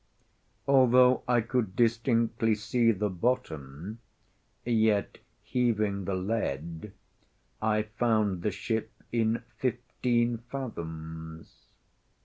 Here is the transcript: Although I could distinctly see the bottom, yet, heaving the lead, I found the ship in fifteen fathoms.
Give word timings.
Although 0.67 1.21
I 1.27 1.41
could 1.41 1.75
distinctly 1.75 2.55
see 2.55 2.91
the 2.91 3.11
bottom, 3.11 3.99
yet, 4.65 5.19
heaving 5.43 6.05
the 6.05 6.15
lead, 6.15 6.91
I 7.61 7.83
found 7.83 8.41
the 8.41 8.49
ship 8.49 8.89
in 9.11 9.43
fifteen 9.59 10.39
fathoms. 10.49 11.67